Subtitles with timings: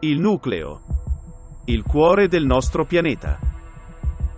[0.00, 0.82] Il nucleo.
[1.64, 3.38] Il cuore del nostro pianeta.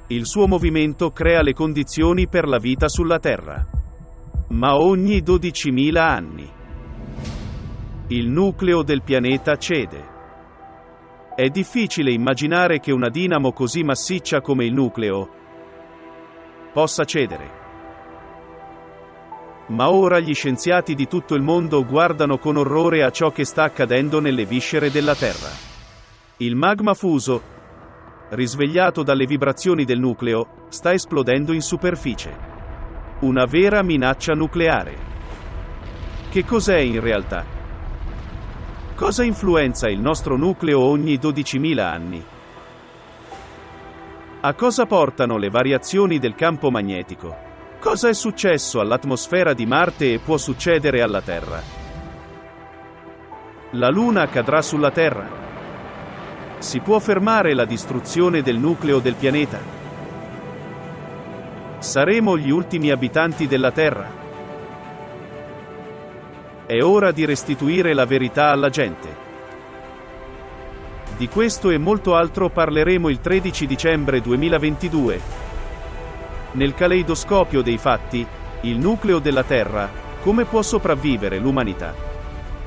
[0.06, 3.66] Il suo movimento crea le condizioni per la vita sulla Terra.
[4.50, 6.48] Ma ogni 12.000 anni.
[8.06, 10.06] Il nucleo del pianeta cede.
[11.34, 15.28] È difficile immaginare che una dinamo così massiccia come il nucleo
[16.72, 17.67] possa cedere.
[19.68, 23.64] Ma ora gli scienziati di tutto il mondo guardano con orrore a ciò che sta
[23.64, 25.50] accadendo nelle viscere della Terra.
[26.38, 27.42] Il magma fuso,
[28.30, 32.34] risvegliato dalle vibrazioni del nucleo, sta esplodendo in superficie.
[33.20, 34.96] Una vera minaccia nucleare.
[36.30, 37.44] Che cos'è in realtà?
[38.94, 42.24] Cosa influenza il nostro nucleo ogni 12.000 anni?
[44.40, 47.47] A cosa portano le variazioni del campo magnetico?
[47.80, 51.62] Cosa è successo all'atmosfera di Marte e può succedere alla Terra?
[53.72, 55.28] La Luna cadrà sulla Terra?
[56.58, 59.60] Si può fermare la distruzione del nucleo del pianeta?
[61.78, 64.10] Saremo gli ultimi abitanti della Terra?
[66.66, 69.26] È ora di restituire la verità alla gente.
[71.16, 75.47] Di questo e molto altro parleremo il 13 dicembre 2022.
[76.52, 78.26] Nel caleidoscopio dei fatti,
[78.62, 81.94] il nucleo della Terra, come può sopravvivere l'umanità?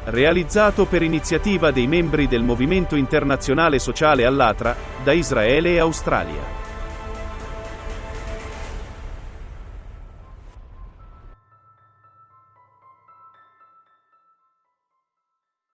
[0.06, 6.60] Realizzato per iniziativa dei membri del Movimento Internazionale Sociale Allatra, da Israele e Australia.